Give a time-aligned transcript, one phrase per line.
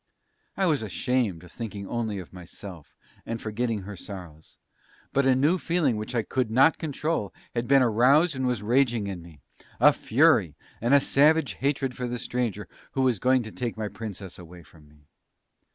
[0.57, 4.57] I was ashamed at thinking only of myself, and forgetting her sorrows;
[5.13, 9.05] but a new feeling which I could not control had been aroused and was raging
[9.05, 9.41] in me
[9.79, 13.89] a fury, and a savage hatred for the stranger who was going to take my
[13.89, 15.05] Princess away from me.